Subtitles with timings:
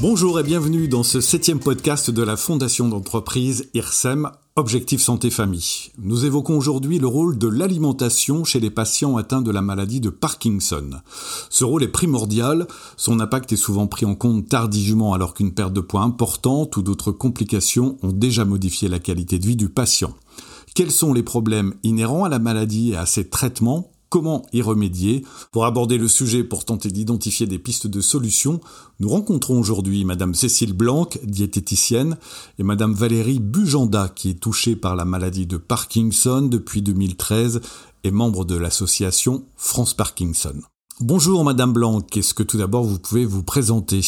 [0.00, 5.90] Bonjour et bienvenue dans ce septième podcast de la Fondation d'entreprise IRSEM, Objectif Santé Famille.
[5.98, 10.10] Nous évoquons aujourd'hui le rôle de l'alimentation chez les patients atteints de la maladie de
[10.10, 10.90] Parkinson.
[11.50, 15.72] Ce rôle est primordial, son impact est souvent pris en compte tardivement alors qu'une perte
[15.72, 20.14] de poids importante ou d'autres complications ont déjà modifié la qualité de vie du patient.
[20.76, 23.90] Quels sont les problèmes inhérents à la maladie et à ses traitements?
[24.08, 25.24] Comment y remédier.
[25.52, 28.60] Pour aborder le sujet, pour tenter d'identifier des pistes de solutions,
[29.00, 32.16] nous rencontrons aujourd'hui Madame Cécile Blanc, diététicienne,
[32.58, 37.60] et Madame Valérie Bujanda, qui est touchée par la maladie de Parkinson depuis 2013
[38.04, 40.54] et membre de l'association France Parkinson.
[41.00, 44.00] Bonjour Madame Blanc, est-ce que tout d'abord vous pouvez vous présenter?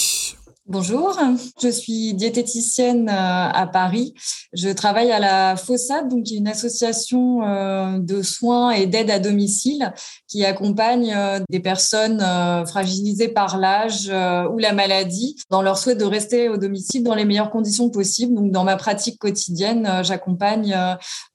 [0.66, 1.18] Bonjour,
[1.60, 4.14] je suis diététicienne euh, à Paris.
[4.52, 9.92] Je travaille à la Fossade, donc une association euh, de soins et d'aide à domicile
[10.28, 12.20] qui accompagne euh, des personnes
[12.66, 17.24] fragilisées par l'âge ou la maladie dans leur souhait de rester au domicile dans les
[17.24, 18.34] meilleures conditions possibles.
[18.34, 20.76] Donc, dans ma pratique quotidienne, j'accompagne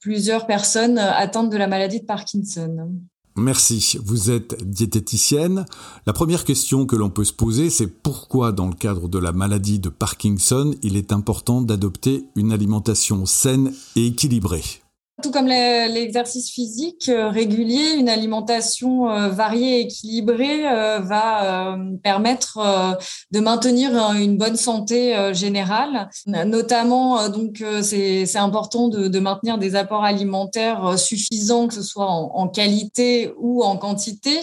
[0.00, 2.90] plusieurs personnes atteintes de la maladie de Parkinson.
[3.36, 3.98] Merci.
[4.02, 5.66] Vous êtes diététicienne.
[6.06, 9.32] La première question que l'on peut se poser, c'est pourquoi dans le cadre de la
[9.32, 14.85] maladie de Parkinson, il est important d'adopter une alimentation saine et équilibrée?
[15.22, 22.98] Tout comme l'exercice physique euh, régulier, une alimentation euh, variée et équilibrée euh, va permettre
[23.30, 26.10] de maintenir une bonne santé générale.
[26.26, 33.32] Notamment, donc, c'est important de, maintenir des apports alimentaires suffisants, que ce soit en, qualité
[33.38, 34.40] ou en quantité,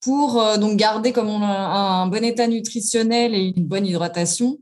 [0.00, 4.58] pour donc garder comme on a un bon état nutritionnel et une bonne hydratation.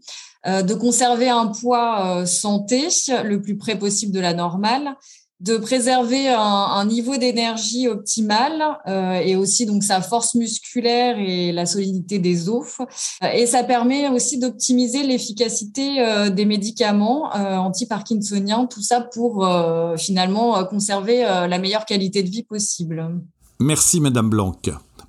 [0.46, 2.88] de conserver un poids santé
[3.24, 4.96] le plus près possible de la normale
[5.40, 11.66] de préserver un, niveau d'énergie optimal euh, et aussi donc sa force musculaire et la
[11.66, 12.78] solidité des os.
[13.34, 19.46] Et ça permet aussi d'optimiser l'efficacité euh, des médicaments euh, anti-parkinsoniens, tout ça pour
[19.98, 23.20] finalement conserver la meilleure qualité de vie possible.
[23.58, 24.54] Merci Madame Blanc.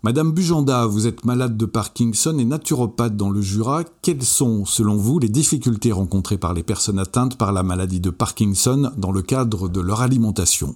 [0.04, 3.84] Madame Bujanda, vous êtes malade de Parkinson et naturopathe dans le Jura.
[4.02, 8.10] Quelles sont, selon vous, les difficultés rencontrées par les personnes atteintes par la maladie de
[8.10, 10.74] Parkinson dans le cadre de leur alimentation?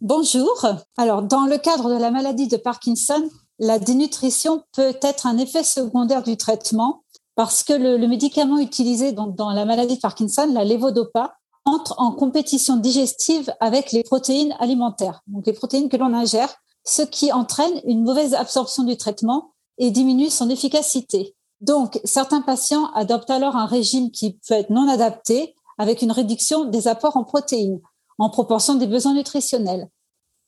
[0.00, 0.64] Bonjour.
[0.96, 3.28] Alors, dans le cadre de la maladie de Parkinson,
[3.58, 7.02] la dénutrition peut être un effet secondaire du traitement
[7.34, 11.34] parce que le, médicament utilisé dans la maladie de Parkinson, la levodopa,
[11.64, 16.54] entre en compétition digestive avec les protéines alimentaires, donc les protéines que l'on ingère
[16.88, 21.34] ce qui entraîne une mauvaise absorption du traitement et diminue son efficacité.
[21.60, 26.64] Donc, certains patients adoptent alors un régime qui peut être non adapté avec une réduction
[26.64, 27.80] des apports en protéines
[28.18, 29.88] en proportion des besoins nutritionnels.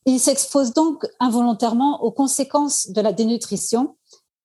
[0.05, 3.95] Ils s'exposent donc involontairement aux conséquences de la dénutrition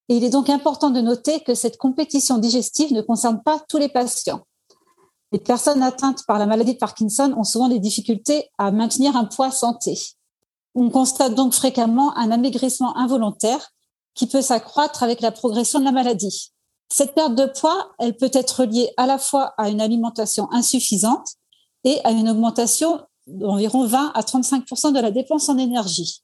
[0.09, 3.79] et il est donc important de noter que cette compétition digestive ne concerne pas tous
[3.79, 4.43] les patients.
[5.33, 9.25] Les personnes atteintes par la maladie de Parkinson ont souvent des difficultés à maintenir un
[9.25, 9.99] poids santé.
[10.79, 13.73] On constate donc fréquemment un amaigrissement involontaire
[14.15, 16.53] qui peut s'accroître avec la progression de la maladie.
[16.91, 21.29] Cette perte de poids, elle peut être liée à la fois à une alimentation insuffisante
[21.85, 26.23] et à une augmentation d'environ 20 à 35% de la dépense en énergie.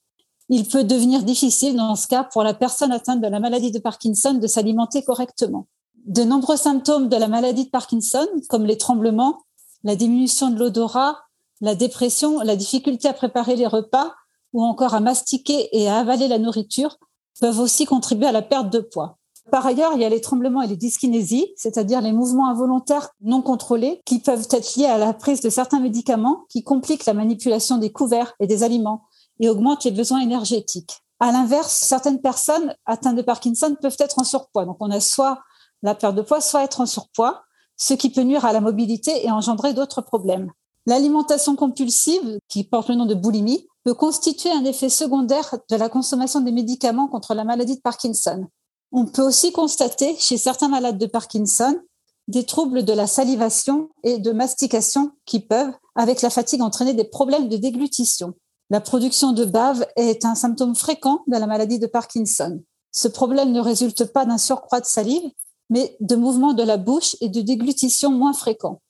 [0.50, 3.78] Il peut devenir difficile dans ce cas pour la personne atteinte de la maladie de
[3.78, 5.66] Parkinson de s'alimenter correctement.
[6.04, 9.40] De nombreux symptômes de la maladie de Parkinson, comme les tremblements,
[9.82, 11.20] la diminution de l'odorat,
[11.62, 14.12] la dépression, la difficulté à préparer les repas,
[14.52, 16.98] ou encore à mastiquer et à avaler la nourriture
[17.40, 19.18] peuvent aussi contribuer à la perte de poids.
[19.50, 23.42] Par ailleurs, il y a les tremblements et les dyskinésies, c'est-à-dire les mouvements involontaires non
[23.42, 27.78] contrôlés qui peuvent être liés à la prise de certains médicaments qui compliquent la manipulation
[27.78, 29.02] des couverts et des aliments
[29.40, 31.00] et augmentent les besoins énergétiques.
[31.18, 34.64] À l'inverse, certaines personnes atteintes de Parkinson peuvent être en surpoids.
[34.64, 35.40] Donc, on a soit
[35.82, 37.42] la perte de poids, soit être en surpoids,
[37.76, 40.50] ce qui peut nuire à la mobilité et engendrer d'autres problèmes.
[40.86, 45.88] L'alimentation compulsive, qui porte le nom de boulimie, peut constituer un effet secondaire de la
[45.88, 48.46] consommation des médicaments contre la maladie de Parkinson.
[48.92, 51.80] On peut aussi constater chez certains malades de Parkinson
[52.28, 57.04] des troubles de la salivation et de mastication qui peuvent, avec la fatigue, entraîner des
[57.04, 58.34] problèmes de déglutition.
[58.70, 62.62] La production de bave est un symptôme fréquent de la maladie de Parkinson.
[62.92, 65.30] Ce problème ne résulte pas d'un surcroît de salive,
[65.68, 68.80] mais de mouvements de la bouche et de déglutition moins fréquents.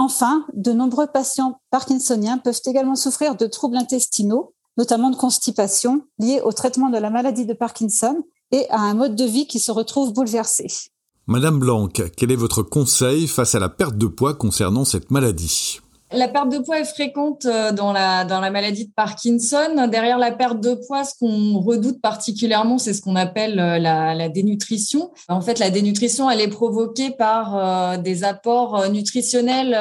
[0.00, 6.40] Enfin, de nombreux patients parkinsoniens peuvent également souffrir de troubles intestinaux, notamment de constipation, liés
[6.44, 8.22] au traitement de la maladie de Parkinson
[8.52, 10.68] et à un mode de vie qui se retrouve bouleversé.
[11.26, 15.80] Madame Blanc, quel est votre conseil face à la perte de poids concernant cette maladie?
[16.10, 19.88] La perte de poids est fréquente euh, dans la, maladie de Parkinson.
[19.90, 24.14] Derrière la perte de poids, ce qu'on redoute particulièrement, c'est ce qu'on appelle euh, la,
[24.14, 25.10] la, dénutrition.
[25.28, 29.76] En fait, la dénutrition, elle est provoquée par euh, des apports nutritionnels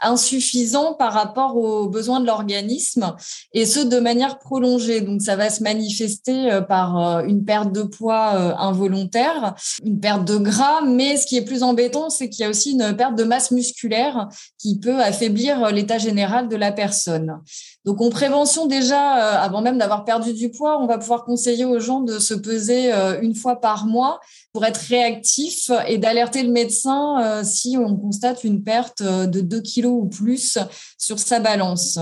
[0.00, 3.14] insuffisants par rapport aux besoins de l'organisme,
[3.52, 5.00] et ce, de manière prolongée.
[5.00, 9.54] Donc, ça va se manifester par une perte de poids involontaire,
[9.84, 12.72] une perte de gras, mais ce qui est plus embêtant, c'est qu'il y a aussi
[12.72, 14.28] une perte de masse musculaire
[14.58, 17.40] qui peut affaiblir euh, l'état général de la personne.
[17.84, 21.64] Donc en prévention déjà, euh, avant même d'avoir perdu du poids, on va pouvoir conseiller
[21.64, 24.20] aux gens de se peser euh, une fois par mois
[24.52, 29.92] pour être réactif et d'alerter le médecin si on constate une perte de 2 kilos
[30.02, 30.58] ou plus
[30.96, 31.98] sur sa balance.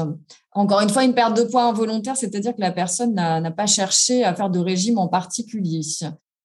[0.52, 4.22] Encore une fois, une perte de poids involontaire, c'est-à-dire que la personne n'a pas cherché
[4.22, 5.80] à faire de régime en particulier.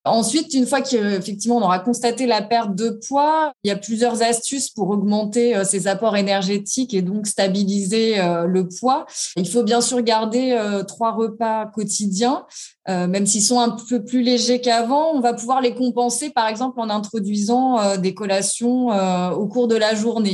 [0.05, 4.23] Ensuite, une fois qu'effectivement on aura constaté la perte de poids, il y a plusieurs
[4.23, 9.05] astuces pour augmenter euh, ses apports énergétiques et donc stabiliser euh, le poids.
[9.35, 12.45] Il faut bien sûr garder euh, trois repas quotidiens,
[12.87, 15.11] même s'ils sont un peu plus légers qu'avant.
[15.13, 18.87] On va pouvoir les compenser, par exemple, en introduisant des collations
[19.31, 20.33] au cours de la journée.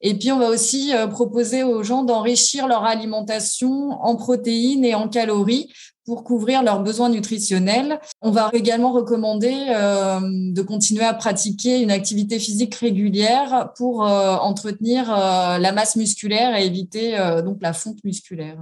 [0.00, 5.08] Et puis, on va aussi proposer aux gens d'enrichir leur alimentation en protéines et en
[5.08, 5.72] calories
[6.04, 8.00] pour couvrir leurs besoins nutritionnels.
[8.20, 10.20] On va également recommander euh,
[10.52, 16.56] de continuer à pratiquer une activité physique régulière pour euh, entretenir euh, la masse musculaire
[16.56, 18.58] et éviter donc la fonte musculaire.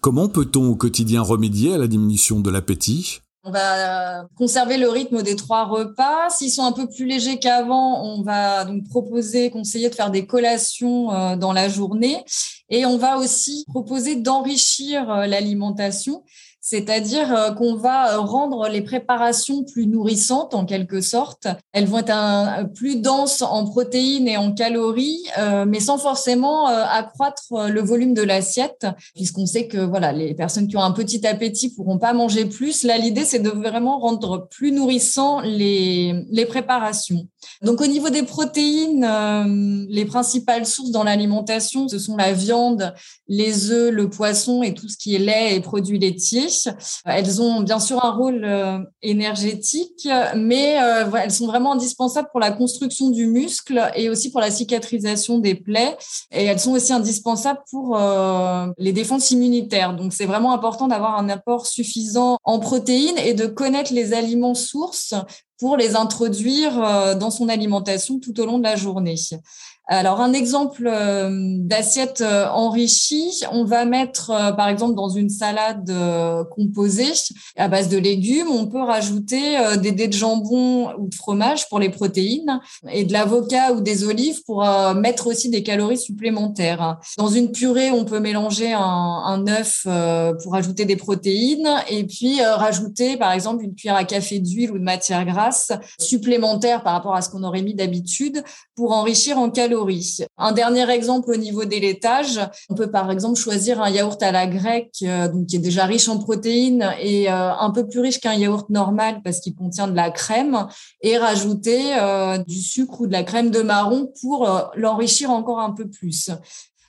[0.00, 3.20] Comment peut-on au quotidien remédier à la diminution de l'appétit?
[3.44, 6.30] On va conserver le rythme des trois repas.
[6.30, 10.26] S'ils sont un peu plus légers qu'avant, on va donc proposer, conseiller de faire des
[10.26, 12.24] collations dans la journée.
[12.68, 16.22] Et on va aussi proposer d'enrichir l'alimentation
[16.64, 21.48] c'est-à-dire euh, qu'on va euh, rendre les préparations plus nourrissantes en quelque sorte.
[21.72, 27.42] Elles vont être plus denses en protéines et en calories, euh, mais sans forcément accroître
[27.50, 31.74] le volume de l'assiette, puisqu'on sait que voilà, les personnes qui ont un petit appétit
[31.74, 32.84] pourront pas manger plus.
[32.84, 37.26] Là, l'idée c'est de vraiment rendre plus nourrissant les, les préparations.
[37.62, 42.94] Donc au niveau des protéines, les principales sources dans l'alimentation, ce sont la viande,
[43.26, 46.51] les œufs, le poisson et tout ce qui est lait et produits laitiers.
[47.04, 52.40] Elles ont bien sûr un rôle euh, énergétique, mais euh, elles sont vraiment indispensables pour
[52.40, 55.96] la construction du muscle et aussi pour la cicatrisation des plaies.
[56.30, 59.94] Et elles sont aussi indispensables pour euh, les défenses immunitaires.
[59.94, 64.54] Donc c'est vraiment important d'avoir un apport suffisant en protéines et de connaître les aliments
[64.54, 65.14] sources
[65.58, 69.14] pour les introduire dans son alimentation tout au long de la journée.
[69.94, 71.28] Alors, un exemple euh,
[71.58, 75.92] d'assiette euh, enrichie, on va mettre, euh, par exemple, dans une salade
[76.50, 77.12] composée
[77.56, 81.78] à base de légumes, on peut rajouter des dés de jambon ou de fromage pour
[81.78, 82.60] les protéines
[82.90, 86.98] et de l'avocat ou des olives pour mettre aussi des calories supplémentaires.
[87.18, 89.86] Dans une purée, on peut mélanger un, un œuf
[90.42, 94.78] pour ajouter des protéines et puis rajouter, par exemple, une cuillère à café d'huile ou
[94.78, 98.42] de matière grasse supplémentaire par rapport à ce qu'on aurait mis d'habitude
[98.74, 99.81] pour enrichir en calories
[100.38, 104.32] un dernier exemple au niveau des laitages, on peut par exemple choisir un yaourt à
[104.32, 108.20] la grecque, euh, qui est déjà riche en protéines et euh, un peu plus riche
[108.20, 110.66] qu'un yaourt normal parce qu'il contient de la crème,
[111.00, 115.72] et rajouter euh, du sucre ou de la crème de marron pour l'enrichir encore un
[115.72, 116.30] peu plus.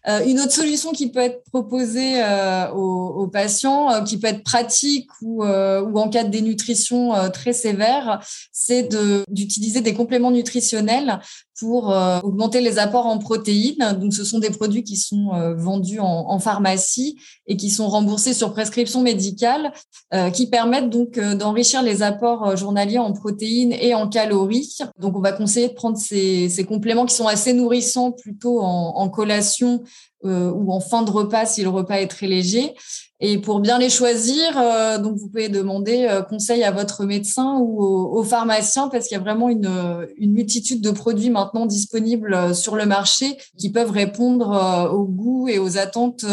[0.06, 2.22] Une autre solution qui peut être proposée
[2.76, 8.20] aux, patients, qui peut être pratique ou en cas de dénutrition très sévère,
[8.52, 8.90] c'est
[9.30, 11.22] d'utiliser des compléments nutritionnels
[11.64, 13.98] pour augmenter les apports en protéines.
[13.98, 17.18] Donc, ce sont des produits qui sont vendus en, pharmacie
[17.48, 19.72] et qui sont remboursés sur prescription médicale,
[20.34, 24.78] qui permettent donc d'enrichir les apports journaliers en protéines et en calories.
[25.00, 29.84] Donc, on va conseiller de prendre ces, compléments qui sont assez nourrissants plutôt en, collation
[30.26, 32.74] euh, ou en fin de repas si le repas est très léger.
[33.26, 37.58] Et pour bien les choisir, euh, donc vous pouvez demander euh, conseil à votre médecin
[37.58, 42.76] ou au, pharmacien parce qu'il y a vraiment une, multitude de produits maintenant disponibles sur
[42.76, 46.26] le marché qui peuvent répondre au goût et aux attentes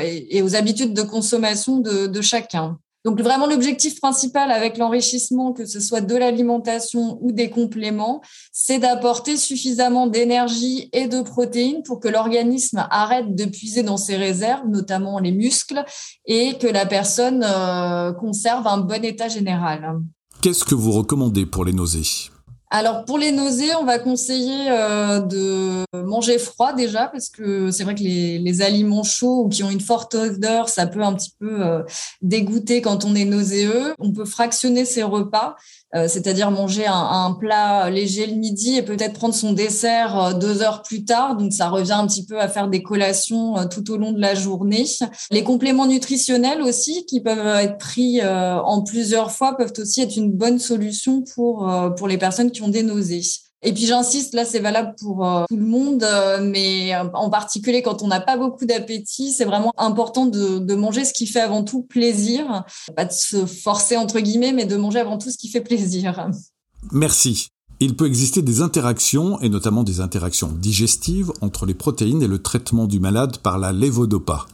[0.00, 2.78] et, aux habitudes de consommation de chacun.
[3.04, 8.78] Donc vraiment l'objectif principal avec l'enrichissement, que ce soit de l'alimentation ou des compléments, c'est
[8.78, 14.68] d'apporter suffisamment d'énergie et de protéines pour que l'organisme arrête de puiser dans ses réserves,
[14.68, 15.84] notamment les muscles,
[16.26, 19.98] et que la personne euh, conserve un bon état général.
[20.40, 22.31] Qu'est-ce que vous recommandez pour les nausées?
[22.72, 27.84] Alors pour les nausées, on va conseiller euh, de manger froid déjà parce que c'est
[27.84, 31.34] vrai que les, aliments chauds ou qui ont une forte odeur, ça peut un petit
[31.38, 31.82] peu euh,
[32.22, 33.94] dégoûter quand on est nauséeux.
[33.98, 35.56] On peut fractionner ses repas,
[35.94, 40.82] euh, c'est-à-dire manger un, plat léger le midi et peut-être prendre son dessert deux heures
[40.82, 41.36] plus tard.
[41.36, 44.34] Donc ça revient un petit peu à faire des collations tout au long de la
[44.34, 44.84] journée.
[45.30, 50.32] Les compléments nutritionnels aussi qui peuvent être pris en plusieurs fois peuvent aussi être une
[50.32, 53.22] bonne solution pour pour les personnes qui des nausées.
[53.64, 57.30] Et puis j'insiste, là c'est valable pour euh, tout le monde, euh, mais euh, en
[57.30, 61.40] particulier quand on n'a pas beaucoup d'appétit, c'est vraiment important de, manger ce qui fait
[61.40, 62.64] avant tout plaisir,
[62.96, 66.28] pas de se forcer entre guillemets, mais de manger avant tout ce qui fait plaisir.
[66.90, 67.48] Merci.
[67.78, 72.40] Il peut exister des interactions, et notamment des interactions digestives, entre les protéines et le
[72.40, 74.46] traitement du malade par la lévodopa.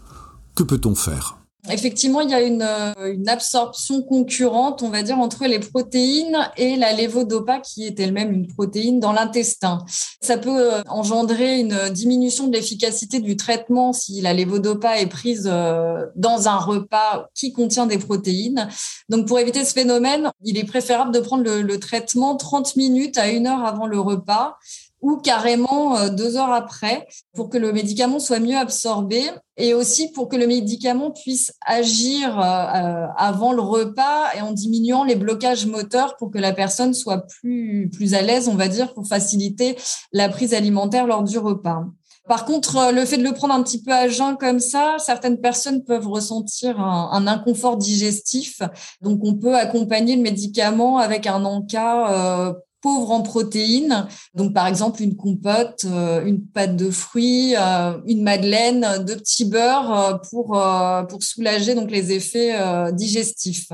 [0.54, 1.38] Que peut-on faire?
[1.70, 6.76] Effectivement, il y a euh, une, absorption concurrente, on va dire, entre les protéines et
[6.76, 9.84] la lévodopa, qui est elle-même une protéine dans l'intestin.
[10.22, 15.48] Ça peut euh, engendrer une diminution de l'efficacité du traitement si la lévodopa est prise
[15.50, 18.68] euh, dans un repas qui contient des protéines.
[19.08, 23.18] Donc, pour éviter ce phénomène, il est préférable de prendre le, le traitement 30 minutes
[23.18, 24.56] à une heure avant le repas
[25.00, 29.22] ou carrément euh, deux heures après pour que le médicament soit mieux absorbé
[29.56, 34.52] et aussi pour que le médicament puisse agir euh, euh, avant le repas et en
[34.52, 38.68] diminuant les blocages moteurs pour que la personne soit plus, plus à l'aise, on va
[38.68, 39.76] dire, pour faciliter
[40.12, 41.84] la prise alimentaire lors du repas.
[42.28, 45.40] Par contre, le fait de le prendre un petit peu à jeun comme ça, certaines
[45.40, 48.60] personnes peuvent ressentir un, un inconfort digestif.
[49.00, 54.06] Donc, on peut accompagner le médicament avec un encas pauvre en protéines.
[54.35, 59.44] Donc, par exemple, une compote, euh, une pâte de fruits, euh, une madeleine, de petits
[59.44, 60.61] beurres euh, pour,
[61.08, 62.54] pour soulager donc les effets
[62.92, 63.70] digestifs.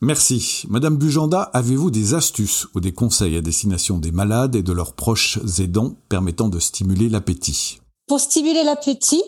[0.00, 0.64] Merci.
[0.68, 4.94] Madame Bujanda, avez-vous des astuces ou des conseils à destination des malades et de leurs
[4.94, 7.80] proches aidants permettant de stimuler l'appétit?
[8.06, 9.22] Pour stimuler l'appétit,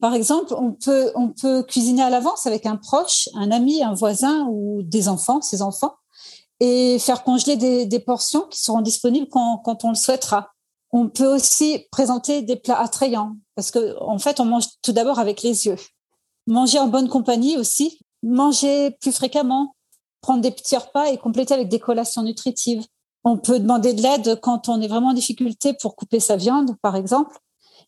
[0.00, 3.94] par exemple, on peut, on peut cuisiner à l'avance avec un proche, un ami, un
[3.94, 5.94] voisin ou des enfants, ses enfants
[6.60, 10.52] et faire congeler des, portions qui seront disponibles quand, on le souhaitera.
[10.90, 15.18] On peut aussi présenter des plats attrayants parce que en fait, on mange tout d'abord
[15.18, 15.76] avec les yeux.
[16.46, 19.74] Manger en bonne compagnie aussi, manger plus fréquemment,
[20.22, 22.84] prendre des petits repas et compléter avec des collations nutritives.
[23.22, 26.76] On peut demander de l'aide quand on est vraiment en difficulté pour couper sa viande,
[26.80, 27.36] par exemple.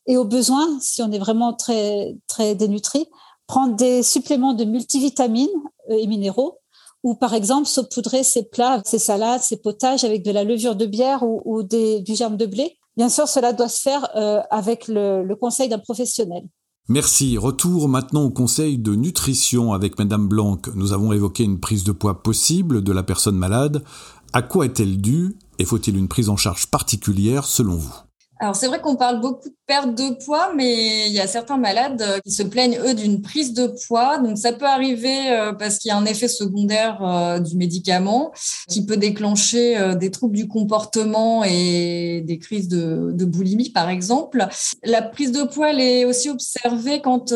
[0.06, 3.06] Et au besoin, si on est vraiment très, très dénutri,
[3.46, 5.48] prendre des suppléments de multivitamines
[5.88, 6.59] et minéraux
[7.02, 10.86] ou par exemple saupoudrer ses plats, ses salades, ses potages avec de la levure de
[10.86, 12.76] bière ou, du germe de blé.
[12.96, 16.42] Bien sûr, cela doit se faire euh, avec le, conseil d'un professionnel.
[16.88, 17.38] Merci.
[17.38, 20.58] Retour maintenant au conseil de nutrition avec Madame Blanc.
[20.74, 23.84] Nous avons évoqué une prise de poids possible de la personne malade.
[24.32, 27.94] À quoi est-elle due et faut-il une prise en charge particulière selon vous?
[28.40, 31.56] Alors c'est vrai qu'on parle beaucoup de perte de poids, mais il y a certains
[31.56, 34.18] malades euh, qui se plaignent eux d'une prise de poids.
[34.18, 38.32] Donc ça peut arriver euh, parce qu'il y a un effet secondaire euh, du médicament
[38.68, 44.44] qui peut déclencher des troubles du comportement et des crises de, boulimie par exemple.
[44.82, 47.32] La prise de poids elle est aussi observée quand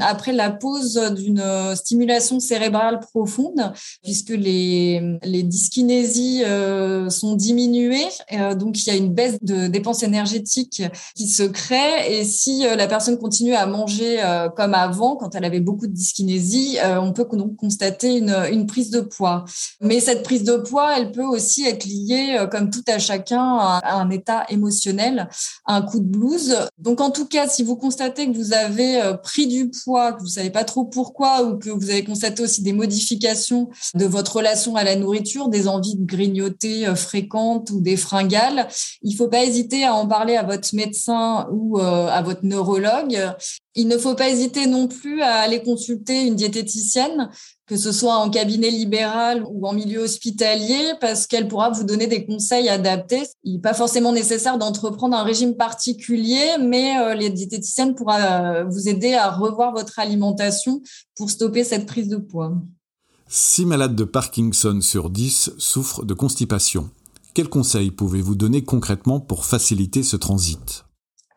[0.00, 1.44] après la pause d'une
[1.76, 3.72] stimulation cérébrale profonde,
[4.02, 6.42] puisque les les dyskinésies
[7.08, 8.08] sont diminuées,
[8.56, 10.82] donc il y a une baisse de dépenses énergétique
[11.28, 12.20] se crée.
[12.20, 15.86] Et si euh, la personne continue à manger euh, comme avant, quand elle avait beaucoup
[15.86, 19.44] de dyskinésie, euh, on peut donc constater une, une prise de poids.
[19.80, 23.96] Mais cette prise de poids, elle peut aussi être liée, comme tout à chacun, à
[23.96, 25.28] un état émotionnel,
[25.66, 26.56] à un coup de blues.
[26.78, 30.28] Donc, en tout cas, si vous constatez que vous avez pris du poids, que vous
[30.28, 34.76] savez pas trop pourquoi, ou que vous avez constaté aussi des modifications de votre relation
[34.76, 38.68] à la nourriture, des envies de grignoter fréquentes ou des fringales,
[39.02, 41.09] il faut pas hésiter à en parler à votre médecin
[41.52, 43.18] ou euh, à votre neurologue.
[43.74, 47.30] Il ne faut pas hésiter non plus à aller consulter une diététicienne,
[47.66, 52.06] que ce soit en cabinet libéral ou en milieu hospitalier, parce qu'elle pourra vous donner
[52.06, 53.22] des conseils adaptés.
[53.44, 58.64] Il n'est pas forcément nécessaire d'entreprendre un régime particulier, mais euh, les diététiciennes pourront euh,
[58.64, 60.82] vous aider à revoir votre alimentation
[61.16, 62.52] pour stopper cette prise de poids.
[63.28, 66.90] Six malades de Parkinson sur 10 souffrent de constipation.
[67.32, 70.84] Quels conseils pouvez-vous donner concrètement pour faciliter ce transit?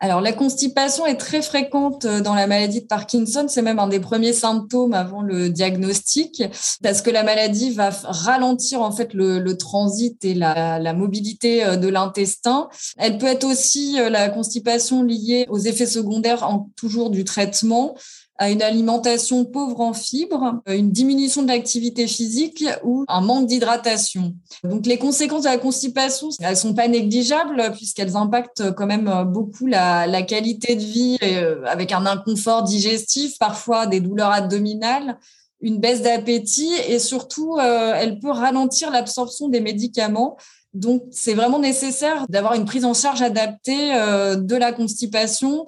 [0.04, 3.46] Alors, la constipation est très fréquente euh, dans la maladie de Parkinson.
[3.48, 6.42] C'est même un des premiers symptômes avant le diagnostic,
[6.82, 11.88] parce que la maladie va ralentir en fait le, transit et la, mobilité euh, de
[11.88, 12.68] l'intestin.
[12.98, 17.94] Elle peut être aussi euh, la constipation liée aux effets secondaires en toujours du traitement,
[18.36, 24.34] à une alimentation pauvre en fibres, une diminution de l'activité physique ou un manque d'hydratation.
[24.64, 29.66] Donc les conséquences de la constipation, elles sont pas négligeables puisqu'elles impactent quand même beaucoup
[29.66, 35.18] la, la qualité de vie euh, avec un inconfort digestif, parfois des douleurs abdominales,
[35.60, 40.36] une baisse d'appétit et surtout, euh, elle peut ralentir l'absorption des médicaments.
[40.72, 45.66] Donc, c'est vraiment nécessaire d'avoir une prise en charge adaptée euh, de la constipation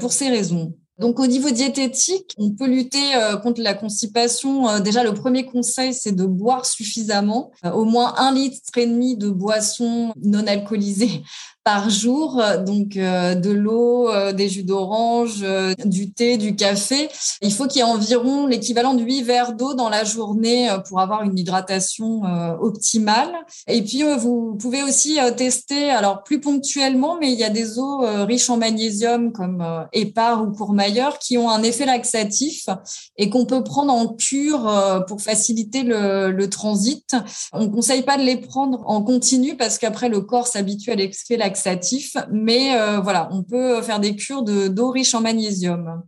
[0.00, 0.74] pour ces raisons.
[1.02, 4.68] Donc au niveau diététique, on peut lutter euh, contre la constipation.
[4.68, 8.86] Euh, déjà, le premier conseil, c'est de boire suffisamment, euh, au moins un litre et
[8.86, 11.24] demi de boisson non alcoolisée
[11.64, 15.44] par jour, donc de l'eau, des jus d'orange,
[15.84, 17.08] du thé, du café.
[17.40, 21.00] Il faut qu'il y ait environ l'équivalent de 8 verres d'eau dans la journée pour
[21.00, 22.22] avoir une hydratation
[22.60, 23.32] optimale.
[23.68, 28.00] Et puis, vous pouvez aussi tester, alors plus ponctuellement, mais il y a des eaux
[28.24, 32.68] riches en magnésium comme Épar ou Courmayeur qui ont un effet laxatif
[33.16, 37.16] et qu'on peut prendre en cure euh, pour faciliter le, transit.
[37.52, 40.96] On ne conseille pas de les prendre en continu parce qu'après le corps s'habitue à
[40.96, 41.51] l'effet laxatif,
[42.30, 46.02] mais euh, voilà, on peut faire des cures d'eau riche en magnésium.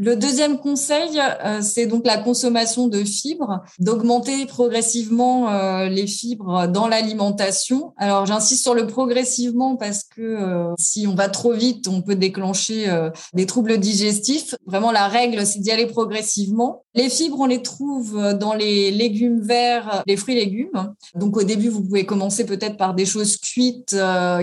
[0.00, 6.68] Le deuxième conseil, euh, c'est donc la consommation de fibres, d'augmenter progressivement euh, les fibres
[6.68, 7.94] dans l'alimentation.
[7.96, 12.14] Alors j'insiste sur le progressivement parce que euh, si on va trop vite, on peut
[12.14, 12.86] déclencher
[13.34, 14.54] des troubles digestifs.
[14.66, 16.84] Vraiment la règle, c'est d'y aller progressivement.
[16.94, 20.94] Les fibres, on les trouve dans les légumes verts, les fruits légumes.
[21.16, 23.96] Donc au début, vous pouvez commencer peut-être par des choses cuites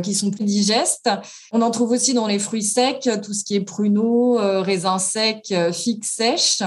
[0.04, 1.10] qui sont plus digestes.
[1.54, 5.45] On en trouve aussi dans les fruits secs, tout ce qui est pruneaux, raisins secs
[5.52, 6.64] euh, fixe sèche.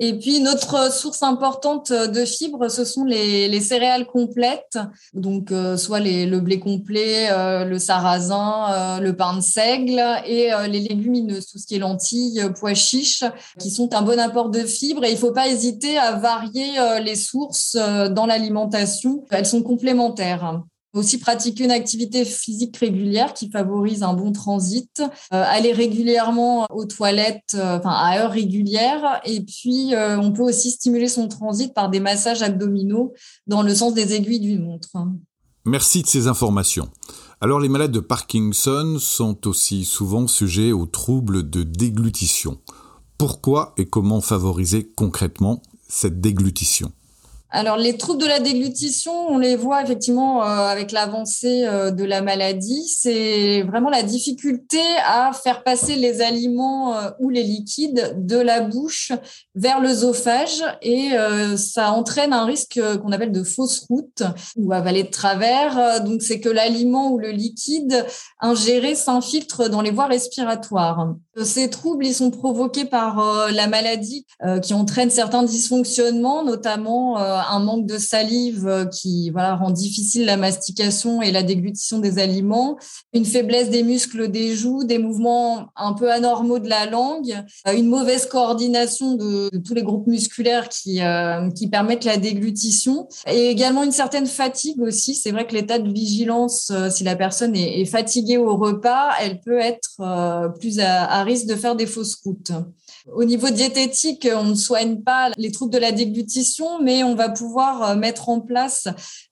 [0.00, 4.78] Et puis, une autre source importante de fibres, ce sont les, céréales complètes.
[5.12, 10.78] Donc, euh, soit le blé complet, euh, le sarrasin, le pain de seigle et les
[10.78, 13.24] légumineuses, tout ce qui est lentilles, pois chiches,
[13.58, 15.04] qui sont un bon apport de fibres.
[15.04, 19.24] Et il ne faut pas hésiter à varier les sources dans l'alimentation.
[19.32, 20.62] Elles sont complémentaires
[20.98, 26.84] aussi pratiquer une activité physique régulière qui favorise un bon transit, euh, aller régulièrement aux
[26.84, 31.88] toilettes, euh, à heure régulière, et puis euh, on peut aussi stimuler son transit par
[31.88, 33.14] des massages abdominaux
[33.46, 34.90] dans le sens des aiguilles d'une montre.
[35.64, 36.88] Merci de ces informations.
[37.40, 42.58] Alors les malades de Parkinson sont aussi souvent sujets aux troubles de déglutition.
[43.16, 46.92] Pourquoi et comment favoriser concrètement cette déglutition?
[47.50, 52.04] Alors, les troubles de la déglutition, on les voit effectivement euh, avec l'avancée euh, de
[52.04, 52.86] la maladie.
[52.86, 58.60] C'est vraiment la difficulté à faire passer les aliments euh, ou les liquides de la
[58.60, 59.12] bouche
[59.54, 61.10] vers l'œsophage et
[61.56, 64.22] ça entraîne un risque qu'on appelle de fausse route
[64.56, 66.02] ou avaler de travers.
[66.04, 68.06] Donc, c'est que l'aliment ou le liquide
[68.40, 71.14] ingéré s'infiltre dans les voies respiratoires.
[71.42, 74.26] Ces troubles, ils sont provoqués par la maladie
[74.62, 77.18] qui entraîne certains dysfonctionnements, notamment
[77.50, 82.78] un manque de salive euh, qui rend difficile la mastication et la déglutition des aliments,
[83.12, 87.34] une faiblesse des muscles des joues, des mouvements un peu anormaux de la langue,
[87.66, 93.08] euh, une mauvaise coordination de, tous les groupes musculaires qui, euh, qui permettent la déglutition
[93.26, 95.14] et également une certaine fatigue aussi.
[95.14, 99.58] C'est vrai que l'état de vigilance, si la personne est, fatiguée au repas, elle peut
[99.58, 99.90] être
[100.58, 102.52] plus à risque de faire des fausses routes.
[103.14, 107.28] Au niveau diététique, on ne soigne pas les troubles de la déglutition, mais on va
[107.28, 108.88] pouvoir euh, mettre en place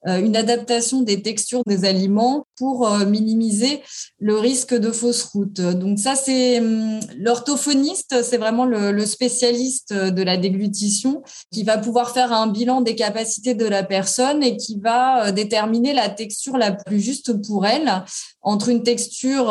[0.07, 3.81] euh, une adaptation des textures des aliments pour euh, minimiser
[4.19, 5.61] le risque de fausse route.
[5.61, 12.11] Donc ça, c'est hum, l'orthophoniste, c'est vraiment le, spécialiste de la déglutition qui va pouvoir
[12.11, 16.71] faire un bilan des capacités de la personne et qui va déterminer la texture la
[16.71, 18.03] plus juste pour elle
[18.47, 19.45] entre une texture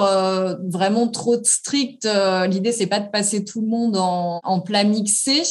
[0.70, 2.08] vraiment trop stricte.
[2.48, 5.42] L'idée, c'est pas de passer tout le monde en en, plat mixé,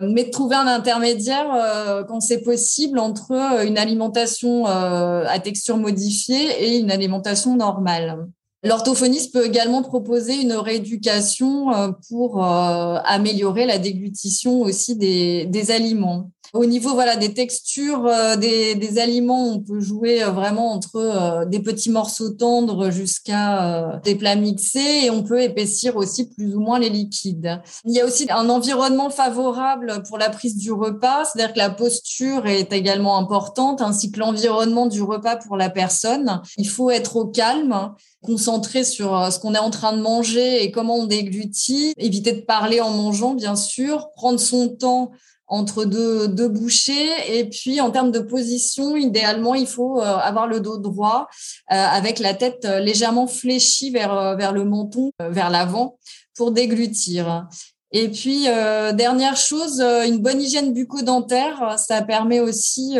[0.00, 3.32] mais de trouver un intermédiaire euh, quand c'est possible entre
[3.66, 8.26] une alimentation euh, à texture modifiée et une alimentation normale.
[8.64, 16.30] L'orthophoniste peut également proposer une rééducation euh, pour améliorer la déglutition aussi des aliments.
[16.54, 20.96] Au niveau voilà des textures euh, des, des, aliments, on peut jouer euh, vraiment entre
[20.96, 26.54] euh, des petits morceaux tendres jusqu'à des plats mixés et on peut épaissir aussi plus
[26.54, 27.60] ou moins les liquides.
[27.84, 31.70] Il y a aussi un environnement favorable pour la prise du repas, c'est-à-dire que la
[31.70, 36.40] posture est également importante ainsi que l'environnement du repas pour la personne.
[36.56, 40.70] Il faut être au calme, concentré sur ce qu'on est en train de manger et
[40.70, 45.10] comment on déglutit, éviter de parler en mangeant bien sûr, prendre son temps
[45.48, 47.08] entre deux, deux bouchées.
[47.28, 51.28] Et puis, en termes de position, idéalement, il faut euh, avoir le dos droit
[51.72, 55.98] euh, avec la tête euh, légèrement fléchie vers, vers le menton, vers l'avant
[56.36, 57.48] pour déglutir.
[57.90, 62.96] Et puis, dernière chose, une bonne hygiène bucco-dentaire, ça permet aussi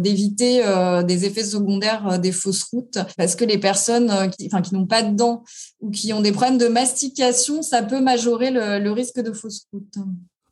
[0.00, 0.62] d'éviter
[1.06, 5.02] des effets secondaires des fausses routes, parce que les personnes qui, enfin, qui n'ont pas
[5.02, 5.44] de dents
[5.82, 9.98] ou qui ont des problèmes de mastication, ça peut majorer le risque de fausses routes.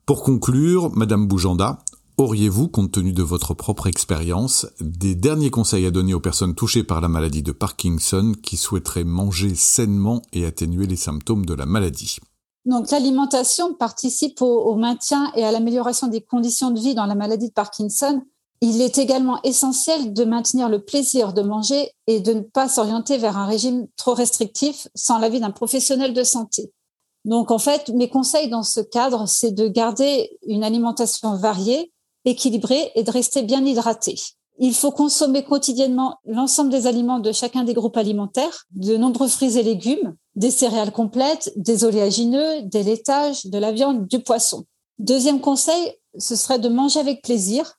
[0.07, 1.81] Pour conclure, Madame Boujanda,
[2.17, 6.85] auriez-vous, compte tenu de votre propre expérience, des derniers conseils à donner aux personnes touchées
[6.85, 11.67] par la maladie de Parkinson qui souhaiteraient manger sainement et atténuer les symptômes de la
[11.67, 12.19] maladie?
[12.67, 17.49] Donc l'alimentation participe au, maintien et à l'amélioration des conditions de vie dans la maladie
[17.49, 18.23] de Parkinson.
[18.61, 23.19] Il est également essentiel de maintenir le plaisir de manger et de ne pas s'orienter
[23.19, 26.73] vers un régime trop restrictif sans l'avis d'un professionnel de santé.
[27.27, 31.93] Donc en fait, mes conseils dans ce cadre, c'est de garder une alimentation variée,
[32.25, 34.15] équilibrée et de rester bien hydraté.
[34.59, 39.59] Il faut consommer quotidiennement l'ensemble des aliments de chacun des groupes alimentaires, de nombreux fruits
[39.59, 44.65] et légumes, des céréales complètes, des oléagineux, des laitages, de la viande, du poisson.
[44.99, 47.75] Deuxième conseil, ce serait de manger avec plaisir.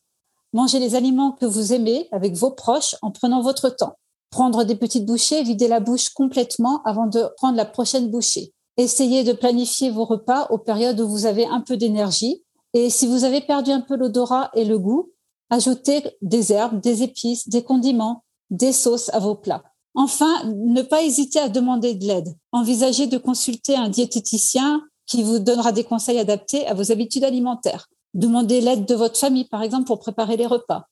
[0.54, 3.96] Manger les aliments que vous aimez avec vos proches en prenant votre temps.
[4.30, 8.54] Prendre des petites bouchées, vider la bouche complètement avant de prendre la prochaine bouchée.
[8.78, 12.44] Essayez de planifier vos repas aux périodes où vous avez un peu d'énergie.
[12.74, 15.12] Et si vous avez perdu un peu l'odorat et le goût,
[15.50, 19.64] Ajoutez des herbes, des épices, des condiments, des sauces à vos plats.
[19.96, 22.36] Enfin, ne pas hésiter à demander de l'aide.
[22.52, 27.88] Envisagez de consulter un diététicien qui vous donnera des conseils adaptés à vos habitudes alimentaires.
[28.14, 30.88] Demandez l'aide de votre famille, par exemple, pour préparer les repas.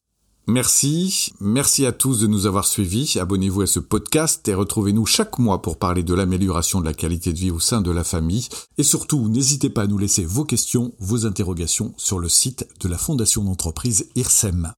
[0.48, 3.18] Merci, merci à tous de nous avoir suivis.
[3.20, 7.34] Abonnez-vous à ce podcast et retrouvez-nous chaque mois pour parler de l'amélioration de la qualité
[7.34, 8.48] de vie au sein de la famille.
[8.78, 12.88] Et surtout, n'hésitez pas à nous laisser vos questions, vos interrogations sur le site de
[12.88, 14.72] la Fondation d'entreprise IRSEM.